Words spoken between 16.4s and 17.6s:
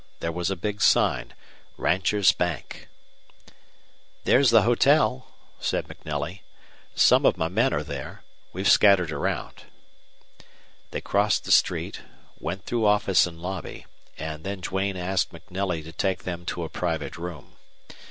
to a private room.